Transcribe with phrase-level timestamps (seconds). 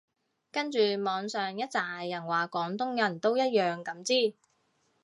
[0.51, 4.35] 跟住網上一柞人話廣東人都一樣咁支